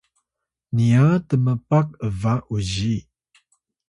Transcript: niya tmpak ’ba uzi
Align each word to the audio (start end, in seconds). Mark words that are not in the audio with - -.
niya 0.73 1.07
tmpak 1.27 1.87
’ba 2.17 2.33
uzi 2.55 2.95